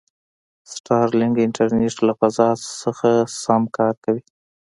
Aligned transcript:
سټارلینک 0.73 1.35
انټرنېټ 1.45 1.95
له 2.07 2.13
فضا 2.19 2.49
شه 2.97 3.13
سم 3.41 3.63
کار 3.77 3.95
کوي. 4.03 4.23